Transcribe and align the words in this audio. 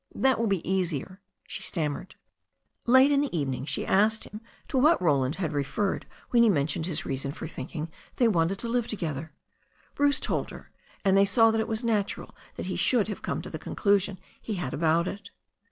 That 0.15 0.39
will 0.39 0.47
be 0.47 0.67
easier," 0.67 1.21
she 1.45 1.61
stammered. 1.61 2.15
Late 2.87 3.11
in 3.11 3.21
the 3.21 3.37
evening 3.37 3.65
she 3.65 3.85
asked 3.85 4.23
him 4.23 4.41
to 4.69 4.75
what 4.79 4.99
Roland 4.99 5.35
had 5.35 5.53
referred 5.53 6.07
when 6.31 6.41
he 6.41 6.49
mentioned 6.49 6.87
his 6.87 7.05
reason 7.05 7.31
for 7.31 7.47
thinking 7.47 7.87
they 8.15 8.27
wanted 8.27 8.57
to 8.57 8.67
live 8.67 8.87
together. 8.87 9.31
Bruce 9.93 10.19
told 10.19 10.49
her, 10.49 10.71
and 11.05 11.15
they 11.15 11.25
saw 11.25 11.51
that 11.51 11.61
it 11.61 11.67
was 11.67 11.83
natural 11.83 12.35
that 12.55 12.65
he 12.65 12.77
should 12.77 13.09
have 13.09 13.21
come 13.21 13.43
to 13.43 13.51
the 13.51 13.59
conclusion 13.59 14.17
he 14.41 14.55
had 14.55 14.73
about 14.73 15.07
it. 15.07 15.29